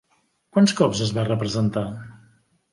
Quants 0.57 0.73
cops 0.79 1.03
es 1.09 1.13
va 1.19 1.27
representar? 1.29 1.87